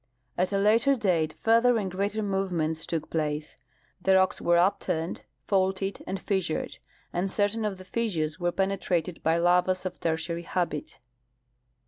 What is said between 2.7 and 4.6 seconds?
took place, the rocks were